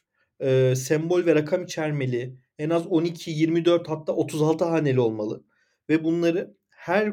[0.42, 2.37] eee, sembol ve rakam içermeli.
[2.59, 5.44] En az 12-24 hatta 36 haneli olmalı
[5.90, 7.12] ve bunları her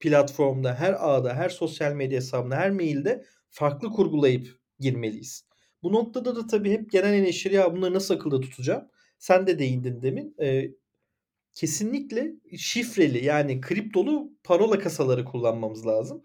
[0.00, 4.48] platformda, her ağda, her sosyal medya hesabında, her mail'de farklı kurgulayıp
[4.80, 5.48] girmeliyiz.
[5.82, 8.88] Bu noktada da tabii hep gelen eleştiri ya bunları nasıl akılda tutacağım?
[9.18, 10.34] Sen de değindin demin.
[10.40, 10.74] Eee,
[11.58, 16.22] kesinlikle şifreli yani kriptolu parola kasaları kullanmamız lazım.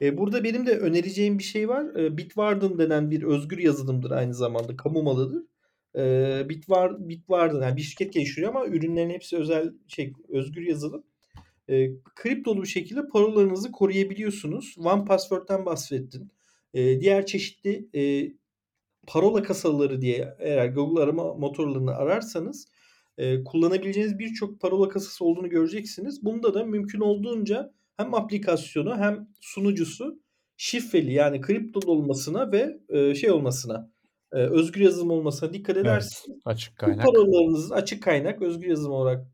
[0.00, 1.94] Eee, burada benim de önereceğim bir şey var.
[1.96, 5.42] Eee, Bitwarden denen bir özgür yazılımdır aynı zamanda, kamu malıdır.
[5.96, 11.04] Eee, Bitwar Bitwarden yani bir şirket geliştiriyor ama ürünlerin hepsi özel şey, özgür yazılım.
[11.68, 14.74] Eee, kriptolu bir şekilde parolalarınızı koruyabiliyorsunuz.
[14.78, 16.32] One Password'den bahsettin.
[16.74, 18.34] Eee, diğer çeşitli, eee,
[19.06, 22.66] parola kasaları diye eğer Google arama motorlarında ararsanız,
[23.20, 26.24] eee, kullanabileceğiniz birçok parola kasası olduğunu göreceksiniz.
[26.24, 30.20] Bunda da mümkün olduğunca hem aplikasyonu hem sunucusu
[30.56, 33.90] şifreli yani kriptolu olmasına ve, eee, şey olmasına,
[34.34, 37.06] eee, özgür yazılım olmasına dikkat Evet, ederseniz açık bu kaynak.
[37.06, 39.26] parolalarınızın açık kaynak, özgür yazılım olarak,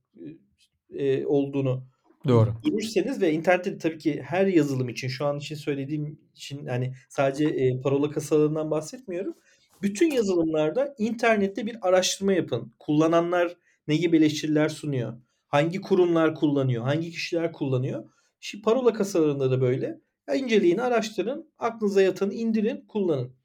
[1.27, 1.85] olduğunu
[2.29, 2.55] Doğru.
[2.65, 7.81] görürseniz ve internette tabii ki her yazılım için, şu an için söylediğim için hani sadece,
[7.83, 9.35] parola kasalarından bahsetmiyorum.
[9.83, 12.73] Bütün yazılımlarda internette bir araştırma yapın.
[12.79, 13.57] Kullananlar
[13.89, 15.13] ne gibi eleştiriler sunuyor?
[15.49, 16.85] Hangi kurumlar kullanıyor?
[16.85, 18.11] Hangi kişiler kullanıyor?
[18.41, 20.01] Şi parola kasalarında da böyle.
[20.29, 23.37] Ya inceleyin, araştırın, aklınıza yatanı indirin, kullanın.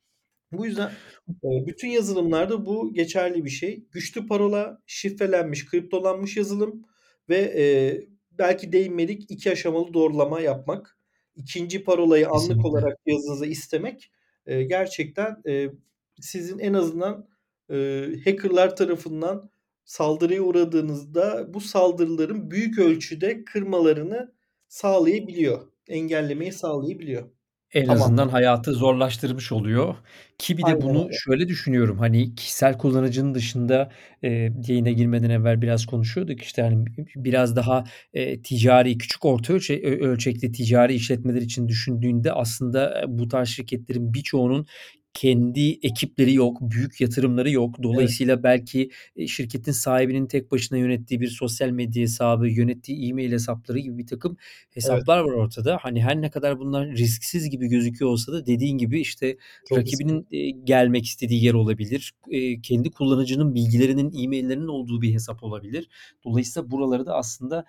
[0.53, 0.99] Bu yüzden,
[1.43, 3.85] eee, bütün yazılımlarda bu geçerli bir şey.
[3.91, 6.85] Güçlü parola, şifrelenmiş, kriptolanmış yazılım
[7.29, 10.99] ve, eee, belki değinmedik 2 aşamalı doğrulama yapmak.
[11.35, 12.65] 2'nci parolayı anlık Kesinlikle.
[12.65, 14.11] olarak cihazınıza istemek,
[14.47, 15.73] eee, gerçekten, eee,
[16.21, 17.27] sizin en azından,
[17.69, 19.51] eee, hacker'lar tarafından
[19.85, 24.33] saldırıya uğradığınızda bu saldırıların büyük ölçüde kırmalarını
[24.67, 25.67] sağlayabiliyor.
[25.87, 27.29] Engellemeyi sağlayabiliyor.
[27.73, 28.29] En azından Tamamlamayı.
[28.29, 29.95] hayatı zorlaştırmış oluyor
[30.37, 31.21] ki bir de Aynen bunu öyle.
[31.25, 33.91] şöyle düşünüyorum, hani kişisel kullanıcının dışında,
[34.23, 36.41] eee, yayına girmeden evvel biraz konuşuyorduk.
[36.41, 42.31] İşte, hani, bi biraz daha, eee, ticari, küçük orta ölçe ölçekli ticari işletmeler için düşündüğünde
[42.33, 44.65] aslında, eee, bu tarz şirketlerin birçoğunun
[45.13, 47.83] kendi ekipleri yok, büyük yatırımları yok.
[47.89, 48.11] Evet.
[48.13, 53.79] Dolayısıyla belki, eee, şirketin sahibinin tek başına yönettiği bir sosyal medya hesabı, yönettiği e-mail hesapları
[53.79, 54.37] gibi birtakım
[54.83, 55.05] Evet.
[55.05, 55.77] hesaplar var ortada.
[55.81, 60.11] Hani her ne kadar bunlar risksiz gibi gözüküyor olsa da dediğin gibi, işte, Çok riskli.
[60.11, 62.11] rakibinin, eee, gelmek istediği yer olabilir.
[62.29, 65.89] Eee, kendi kullanıcının bilgilerinin, e-mail'lerinin olduğu bir hesap olabilir.
[66.25, 67.65] Dolayısıyla buraları da aslında,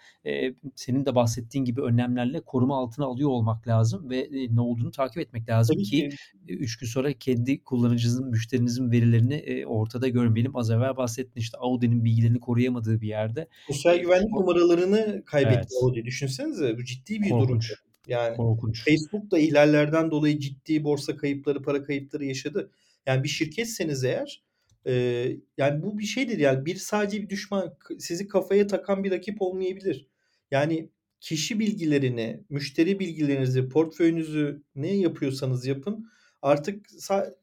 [0.77, 5.49] senin de bahsettiğin gibi önlemlerle koruma altına alıyor olmak lazım ve, ne olduğunu takip etmek
[5.49, 6.19] lazım Tabii ki, ki.
[6.49, 10.57] eee, 3 gün sonra kendi kullanıcınızın, müşterinizin verilerini, eee, ortada görmeyelim.
[10.57, 15.83] Az evvel bahsettin, işte, Audi'nin bilgilerini koruyamadığı bir yerde, Sosyal eee, güvenlik numaralarını kaybetti Evet.
[15.83, 16.05] Audi.
[16.05, 17.71] Düşünsenize bu ciddi bir durum Korkunç.
[17.71, 18.11] bu.
[18.13, 18.85] Yani Korkunç.
[18.85, 22.71] Facebook da ihlallerden dolayı ciddi borsa kayıpları, para kayıpları yaşadı.
[23.07, 24.43] Yani bir şirketseniz eğer,
[24.87, 29.43] eee, yani bu bir şeydir yani bir sadece bir düşman sizi kafaya takan bir rakip
[29.43, 30.07] olmayabilir.
[30.51, 30.89] Yani
[31.21, 36.07] kişi bilgilerini, müşteri bilgilerinizi, portföyünüzü ne yapıyorsanız yapın
[36.43, 36.87] artık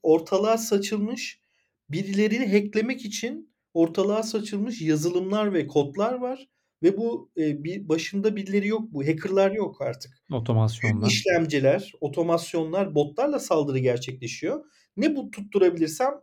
[0.03, 1.41] ortalığa saçılmış,
[1.89, 6.47] birilerini hack'lemek için ortalığa saçılmış yazılımlar ve kodlar var
[6.83, 10.12] ve bu, eee, bir başında birileri yok bu, hacker'lar yok artık.
[10.31, 11.07] Otomasyonlar.
[11.07, 14.65] işlemciler, otomasyonlar, botlarla saldırı gerçekleşiyor.
[14.97, 16.13] Ne bu tutturabilirsem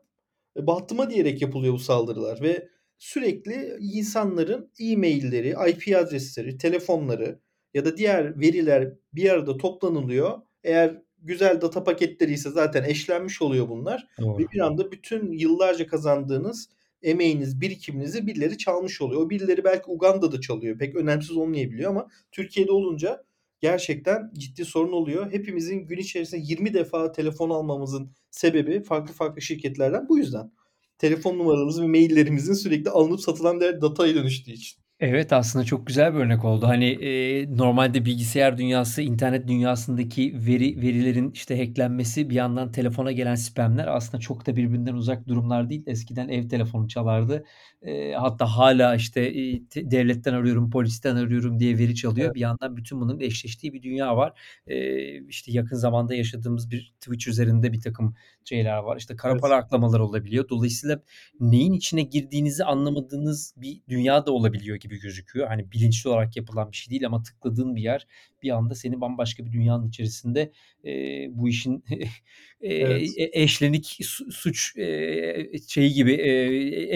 [0.56, 7.40] e, bahtıma diyerek yapılıyor bu saldırılar ve sürekli insanların e-mail'leri, IP adresleri, telefonları
[7.74, 10.42] ya da diğer veriler bir arada toplanılıyor.
[10.64, 14.38] Eğer güzel data paketleriyse zaten eşlenmiş oluyor bunlar ve Doğru.
[14.38, 16.68] bir anda bütün yıllarca kazandığınız
[17.02, 19.22] emeğiniz, birikiminizi birileri çalmış oluyor.
[19.22, 20.78] O birileri belki Uganda'da çalıyor.
[20.78, 23.24] Pek önemsiz olmayabiliyor ama Türkiye'de olunca
[23.60, 25.32] gerçekten ciddi sorun oluyor.
[25.32, 30.52] Hepimizin gün içerisinde 20 defa telefon almamızın sebebi farklı farklı şirketlerden bu yüzden.
[30.98, 34.85] Telefon numaramızın ve maillerimizin sürekli alınıp satılan değer dataya dönüştüğü için.
[35.00, 36.66] Evet, aslında çok güzel bir örnek oldu.
[36.68, 43.34] Hani, eee, normalde bilgisayar dünyası, internet dünyasındaki veri verilerin, işte, hack'lenmesi, bir yandan telefona gelen
[43.34, 45.82] spam'ler aslında çok da birbirinden uzak durumlar değil.
[45.86, 47.44] Eskiden ev telefonu çalardı.
[47.86, 52.26] Eee, hatta hâlâ, işte, iii, te devletten arıyorum, polisten arıyorum diye veri çalıyor.
[52.26, 52.34] Evet.
[52.34, 54.32] Bir yandan bütün bunun eşleştiği bir dünya var.
[54.68, 58.14] Eee, işte, yakın zamanda yaşadığımız bir Twitch üzerinde birtakım
[58.48, 58.96] şeyler var.
[58.96, 59.40] İşte, kara Evet.
[59.40, 60.48] para aklamalar olabiliyor.
[60.48, 61.02] Dolayısıyla
[61.40, 65.46] neyin içine girdiğinizi anlamadığınız bir dünya da olabiliyor gibi gözüküyor.
[65.48, 68.06] Hani, bilinçli olarak yapılan bir şey değil ama tıkladığın bir yer
[68.42, 70.52] bir anda seni bambaşka bir dünyanın içerisinde,
[70.84, 71.84] eee, bu işin,
[72.60, 73.16] eee, Evet.
[73.16, 76.30] e eşlenik su suç, eee, şeyi gibi, e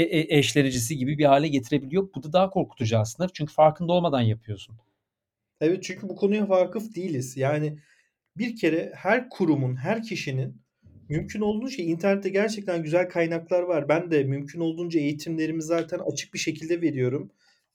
[0.02, 2.08] e eşlenicisi gibi bir hâle getirebiliyor.
[2.14, 4.76] Bu da daha korkutucu aslında çünkü farkında olmadan yapıyorsun.
[5.60, 7.36] Evet, çünkü bu konuya vakıf değiliz.
[7.36, 7.78] Yani
[8.38, 10.62] bir kere her kurumun, her kişinin
[11.10, 13.90] mümkün olduğunca internette gerçekten güzel kaynaklar var.
[13.90, 17.32] Ben de mümkün olduğunca eğitimlerimi zaten açık bir şekilde veriyorum.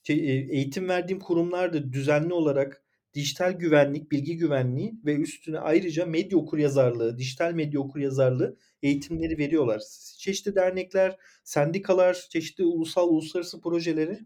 [0.10, 6.38] Eee, eğitim verdiğim kurumlar da düzenli olarak dijital güvenlik, bilgi güvenliği ve üstüne ayrıca medya
[6.38, 9.82] okuryazarlığı, dijital medya okuryazarlığı eğitimleri veriyorlar.
[10.20, 14.20] Çeşitli dernekler, sendikalar, çeşitli ulusal, uluslararası projeleri,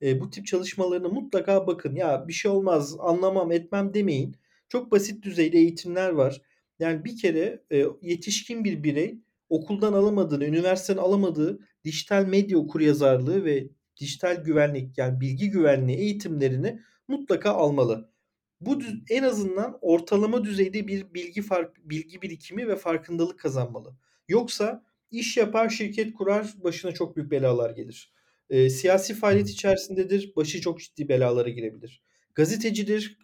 [0.00, 1.96] eee, bu tip çalışmalarına mutlaka bakın.
[1.96, 4.36] "Ya, bir şey olmaz, anlamam etmem." demeyin.
[4.68, 6.42] Çok basit düzeyde eğitimler var.
[6.78, 13.68] Yani bir kere, eee, yetişkin bir birey okuldan alamadığını, üniversiteden alamadığı dijital medya okuryazarlığı ve
[14.00, 18.10] dijital güvenlik, yani bilgi güvenliği eğitimlerini mutlaka almalı.
[18.60, 23.96] Bu en azından ortalama düzeyde bir bilgi fark bilgi birikimi ve farkındalık kazanmalı.
[24.28, 28.12] Yoksa iş yapar, şirket kurar, başına çok büyük belalar gelir.
[28.50, 32.02] Eee, siyasi faaliyet içerisindedir, başı çok ciddi belalara girebilir.
[32.34, 33.18] Gazetecidir,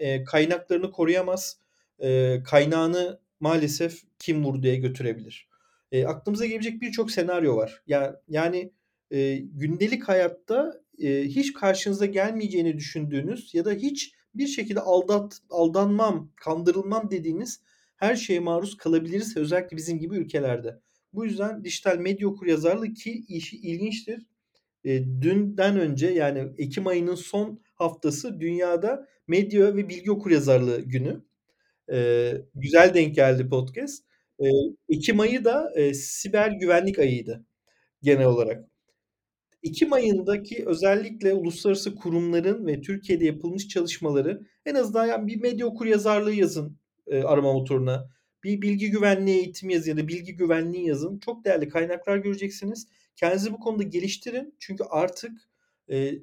[0.00, 1.60] eee, kaynaklarını koruyamaz,
[2.00, 5.48] eee, kaynağını maalesef kim vurduya götürebilir.
[5.92, 7.82] Eee, aklımıza gelebilecek birçok senaryo var.
[7.86, 8.72] Ya yani,
[9.10, 17.10] eee, gündelik hayatta, eee, hiç karşınıza gelmeyeceğini düşündüğünüz ya da hiçbir şekilde aldat aldanmam, kandırılmam
[17.10, 17.60] dediğiniz
[17.96, 20.80] her şeye maruz kalabiliriz, özellikle bizim gibi ülkelerde.
[21.12, 24.26] Bu yüzden dijital medya okuryazarlığı ki işi ilginçtir.
[24.84, 31.22] Eee, dünden önce yani ekim ayının son haftası dünyada medya ve bilgi okuryazarlığı günü.
[31.90, 34.04] Eee, güzel denk geldi podcast.
[34.40, 34.50] Eee,
[34.88, 37.44] ekim ayı da, eee, siber güvenlik ayıydı
[38.02, 38.66] genel olarak.
[39.62, 46.34] Ekim ayındaki özellikle uluslararası kurumların ve Türkiye'de yapılmış çalışmaları en azından yani bir medya okuryazarlığı
[46.34, 48.10] yazın, eee, arama motoruna.
[48.44, 51.18] Bir bilgi güvenliği eğitimi yazın ya da bilgi güvenliği yazın.
[51.18, 52.88] Çok değerli kaynaklar göreceksiniz.
[53.16, 54.54] Kendinizi bu konuda geliştirin.
[54.58, 55.32] Çünkü artık,
[55.88, 56.22] eee,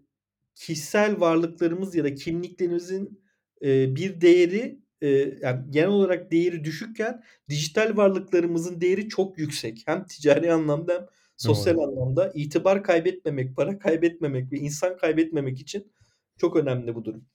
[0.56, 3.22] kişisel varlıklarımız ya da kimliklerimizin,
[3.62, 9.84] eee, bir değeri, eee, yani genel olarak değeri düşükken dijital varlıklarımızın değeri çok yüksek.
[9.86, 11.78] Hem ticari anlamda hem sosyal Doğru.
[11.78, 15.92] anlamda itibar kaybetmemek, para kaybetmemek ve insan kaybetmemek için
[16.38, 17.26] çok önemli bu durum.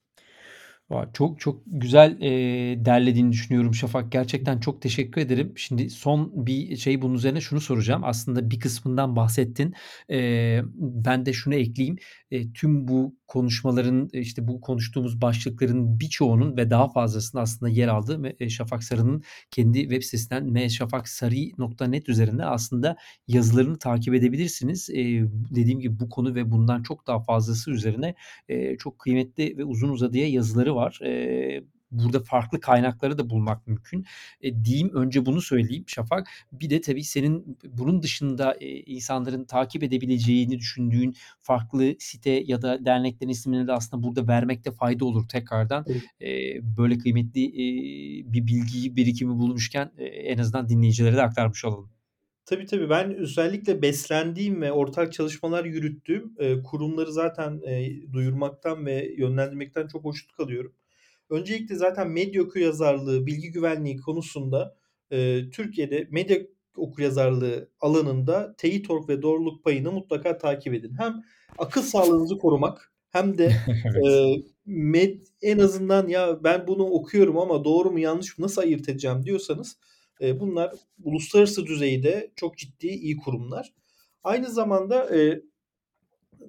[1.12, 4.12] Çok çok güzel, eee, derlediğini düşünüyorum Şafak.
[4.12, 5.52] Gerçekten çok teşekkür ederim.
[5.56, 8.02] Şimdi son bir şey bunun üzerine şunu soracağım.
[8.04, 9.74] Aslında bir kısmından bahsettin.
[10.08, 11.96] Eee, ben de şunu ekleyeyim.
[12.30, 18.22] Eee, tüm bu konuşmaların, işte, bu konuştuğumuz başlıkların birçoğunun ve daha fazlasının aslında yer aldığı
[18.40, 22.96] eee, Şafak Sarı'nın kendi web sitesinden mşafaksari.net üzerinden aslında
[23.28, 24.88] yazılarını takip edebilirsiniz.
[24.90, 28.14] Eee, dediğim gibi bu konu ve bundan çok daha fazlası üzerine,
[28.48, 30.98] eee, çok kıymetli ve uzun uzadıya yazıları var.
[31.02, 34.04] Eee, burada farklı kaynakları da bulmak mümkün.
[34.42, 36.28] Eee, diyeyim, önce bunu söyleyeyim Şafak.
[36.52, 42.84] Bir de tabii senin bunun dışında, eee, insanların takip edebileceğini düşündüğün farklı site ya da
[42.84, 45.84] derneklerin isimlerini de aslında burada vermekte fayda olur tekrardan.
[45.88, 46.02] Evet.
[46.20, 51.90] Eee, böyle kıymetli, eee, bir bilgiyi, birikimi bulmuşken, eee, en azından dinleyicilere de aktarmış olalım.
[52.52, 52.90] Tabii, tabii.
[52.90, 60.04] Ben özellikle beslendiğim ve ortak çalışmalar yürüttüğüm, eee, kurumları zaten, eee, duyurmaktan ve yönlendirmekten çok
[60.04, 60.74] hoşnut kalıyorum.
[61.30, 64.76] Öncelikle zaten medya okuryazarlığı, bilgi güvenliği konusunda,
[65.12, 66.38] eee, Türkiye'de medya
[66.76, 70.94] okuryazarlığı alanında teyit, org ve doğruluk payını mutlaka takip edin.
[70.98, 71.22] Hem
[71.58, 74.04] akıl sağlığınızı korumak hem de, Evet.
[74.04, 78.90] eee, med en azından "Ya, ben bunu okuyorum ama doğru mu yanlış mı nasıl ayırt
[78.90, 79.76] edeceğim?" diyorsanız,
[80.20, 80.72] eee, bunlar
[81.04, 83.72] uluslararası düzeyde çok ciddi iyi kurumlar.
[84.24, 85.42] Aynı zamanda, eee,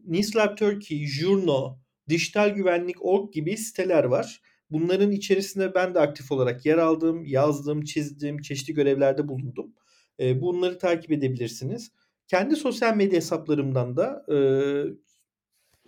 [0.07, 1.77] NIST Turkey, Jurno,
[2.09, 4.41] Dijitalgüvenlik.org gibi siteler var.
[4.71, 9.73] Bunların içerisinde ben de aktif olarak yer aldım, yazdım, çizdim, çeşitli görevlerde bulundum.
[10.19, 11.91] Eee, bunları takip edebilirsiniz.
[12.27, 14.85] Kendi sosyal medya hesaplarımdan da, eee,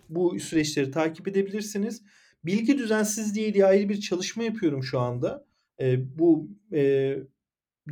[0.08, 2.02] bu süreçleri takip edebilirsiniz.
[2.44, 5.46] Bilgi düzensizliği diye ayrı bir çalışma yapıyorum şu anda.
[5.80, 7.22] Eee, bu, eee,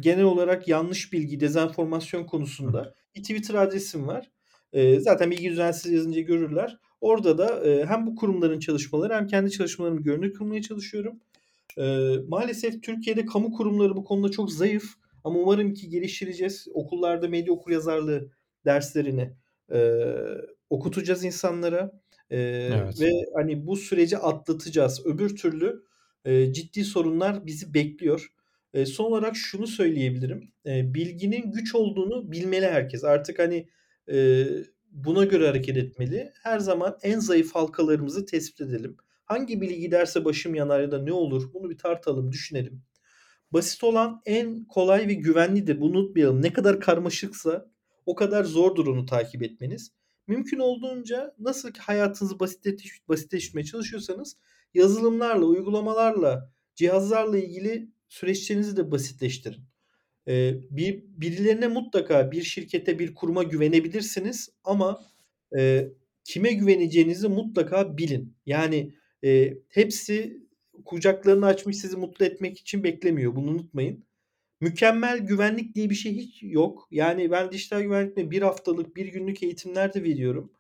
[0.01, 4.31] genel olarak yanlış bilgi, dezenformasyon konusunda bir Twitter adresim var.
[4.73, 6.79] Eee, zaten bilgi düzensizliği yazınca görürler.
[7.01, 11.21] Orada da, eee, hem bu kurumların çalışmaları hem kendi çalışmalarımı görünür kılmaya çalışıyorum.
[11.79, 14.85] Eee, maalesef Türkiye'de kamu kurumları bu konuda çok zayıf
[15.25, 16.67] ama umarım ki geliştireceğiz.
[16.75, 18.31] Okullarda medya okuryazarlığı
[18.67, 19.37] derslerini,
[19.73, 20.17] eee,
[20.71, 21.93] okutacağız insanlara,
[22.31, 22.99] eee, Evet.
[22.99, 25.07] ve, hani, bu süreci atlatacağız.
[25.07, 25.83] Öbür türlü,
[26.27, 28.29] eee, ciddi sorunlar bizi bekliyor.
[28.87, 30.53] Son olarak şunu söyleyebilirim.
[30.67, 33.05] Bilginin güç olduğunu bilmeli herkes.
[33.05, 33.69] Artık, hani,
[34.91, 36.33] buna göre hareket etmeli.
[36.43, 38.97] Her zaman en zayıf halkalarımızı tespit edelim.
[39.25, 42.83] Hangi bilgi giderse başım yanar ya da ne olur bunu bir tartalım, düşünelim.
[43.53, 45.81] Basit olan en kolay ve güvenlidir.
[45.81, 46.43] Bunu unutmayalım.
[46.43, 47.71] Ne kadar karmaşıksa
[48.07, 49.93] o kadar zordur onu takip etmeniz.
[50.27, 54.37] Mümkün olduğunca nasıl ki hayatınızı basitletiş basitleştirmeye çalışıyorsanız
[54.75, 59.63] yazılımlarla, uygulamalarla, cihazlarla ilgili süreçlerinizi de basitleştirin.
[60.29, 65.01] Eee, bir birilerine mutlaka bir şirkete, bir kuruma güvenebilirsiniz ama,
[65.57, 65.93] eee,
[66.25, 68.35] kime güveneceğinizi mutlaka bilin.
[68.47, 70.39] Yani, eee, hepsi
[70.85, 73.37] kucaklarını açmış sizi mutlu etmek için beklemiyor.
[73.37, 74.05] Bunu unutmayın.
[74.63, 76.89] Mükemmel güvenlik diye bir şey hiç yok.
[76.93, 80.53] Yani ben dijital güvenlikte 1 haftalık, 1 günlük eğitimler de veriyorum.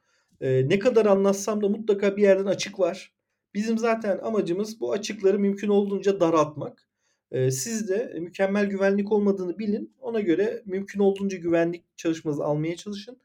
[0.42, 3.12] Eee, ne kadar anlatsam da mutlaka bir yerden açık var.
[3.54, 6.86] Bizim zaten amacımız bu açıkları mümkün olduğunca daraltmak.
[7.34, 9.94] Eee, siz de mükemmel güvenlik olmadığını bilin.
[10.00, 13.18] Ona göre mümkün olduğunca güvenlik çalışmanızı almaya çalışın.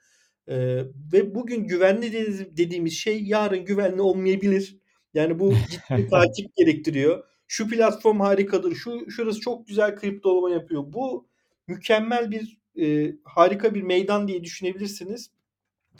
[0.47, 4.77] Eee, ve bugün güvenli dedi dediğimiz şey yarın güvenli olmayabilir.
[5.13, 7.23] Yani bu ciddi takip gerektiriyor.
[7.47, 10.83] Şu platform harikadır, şu şurası çok güzel kriptolama yapıyor.
[10.87, 11.27] Bu
[11.67, 15.31] mükemmel bir, eee, harika bir meydan diye düşünebilirsiniz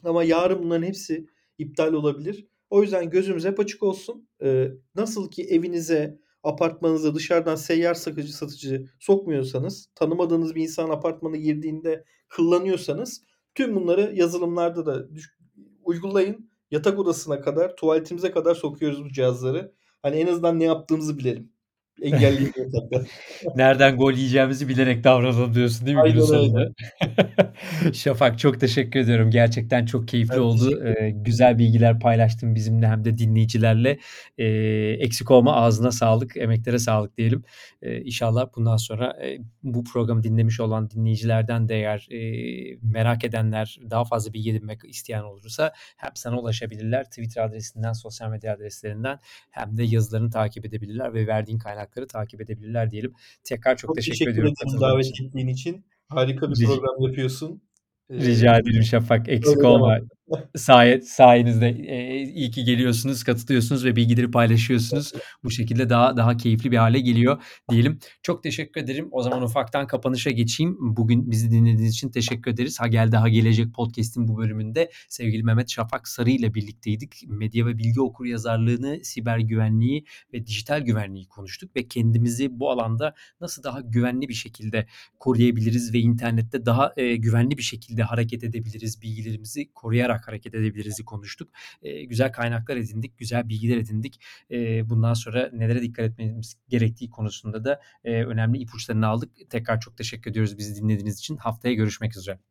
[0.03, 2.47] ama yarın bunların hepsi iptal olabilir.
[2.69, 4.27] O yüzden gözümüz hep açık olsun.
[4.41, 12.05] Eee, nasıl ki evinize, apartmanınıza dışarıdan seyyar sakıcı satıcı sokmuyorsanız, tanımadığınız bir insan apartmana girdiğinde
[12.27, 13.23] kıllanıyorsanız
[13.55, 15.07] tüm bunları yazılımlarda da
[15.83, 16.49] uygulayın.
[16.71, 19.73] Yatak odasına kadar, tuvaletimize kadar sokuyoruz bu cihazları.
[20.01, 21.51] Hani, en azından ne yaptığımızı bilelim.
[22.01, 23.03] Yatakta.
[23.55, 26.73] Nereden gol yiyeceğimizi bilerek davranalım diyorsun, değil mi Aynen öyle.
[27.93, 29.31] Şafak, çok teşekkür ediyorum.
[29.31, 30.83] Gerçekten çok keyifli Ben oldu.
[30.85, 33.97] Eee, güzel bilgiler paylaştın bizimle hem de dinleyicilerle.
[34.37, 37.43] Eee, eksik olma, ağzına sağlık, emeklere sağlık diyelim.
[37.83, 43.79] Eee, inşallah bundan sonra, eee, bu programı dinlemiş olan dinleyicilerden de eğer, eee, merak edenler,
[43.89, 49.19] daha fazla bilgi edinmek isteyen olursa hem sana ulaşabilirler Twitter adresinden, sosyal medya adreslerinden
[49.51, 51.57] hem de yazılarını takip edebilirler ve verdiğin
[51.89, 53.13] kaynakları takip edebilirler diyelim.
[53.43, 55.27] Tekrar çok Çok teşekkür teşekkür ediyorum ederim katıldığın davet için.
[55.27, 55.85] ettiğin için.
[56.09, 57.61] Harika bir Ric program yapıyorsun.
[58.09, 59.97] Eee Rica ederim Şafak, eksik olma.
[60.57, 65.11] Saye sayenizde, eee, iyi ki geliyorsunuz, katılıyorsunuz ve bilgileri paylaşıyorsunuz.
[65.43, 67.41] Bu şekilde daha daha keyifli bir hâle geliyor
[67.71, 67.99] diyelim.
[68.23, 69.07] Çok teşekkür ederim.
[69.11, 70.77] O zaman ufaktan kapanışa geçeyim.
[70.79, 72.79] Bugün bizi dinlediğiniz için teşekkür ederiz.
[72.79, 77.23] Ha Geldi Ha Gelecek podcast'in bu bölümünde sevgili Mehmet Şafak Sarı ile birlikteydik.
[77.27, 83.63] Medya ve bilgi okuryazarlığını, siber güvenliği ve dijital güvenliği konuştuk ve kendimizi bu alanda nasıl
[83.63, 84.85] daha güvenli bir şekilde
[85.19, 91.49] koruyabiliriz ve internette daha, eee, güvenli bir şekilde hareket edebiliriz, bilgilerimizi koruyarak hareket edebiliriz'i konuştuk.
[91.83, 94.19] Eee, güzel kaynaklar edindik, güzel bilgiler edindik.
[94.49, 99.31] Eee, bundan sonra nelere dikkat etmemiz gerektiği konusunda da, eee, önemli ipuçlarını aldık.
[99.49, 101.37] Tekrar çok teşekkür ediyoruz bizi dinlediğiniz için.
[101.37, 102.48] Haftaya görüşmek üzere.